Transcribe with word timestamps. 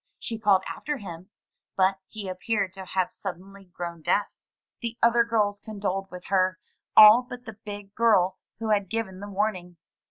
She 0.17 0.39
called 0.39 0.63
after 0.65 0.97
him, 0.97 1.29
but 1.77 1.99
he 2.07 2.27
appeared 2.27 2.73
to 2.73 2.85
have 2.85 3.11
suddenly 3.11 3.65
grown 3.65 4.01
deaf. 4.01 4.25
The 4.81 4.97
other 5.03 5.23
girls 5.23 5.59
condoled 5.59 6.09
with 6.09 6.25
her, 6.29 6.57
all 6.97 7.21
but 7.21 7.45
the 7.45 7.59
big 7.63 7.93
girl 7.93 8.39
who 8.57 8.69
had 8.69 8.89
given 8.89 9.19
the 9.19 9.29
warning. 9.29 9.77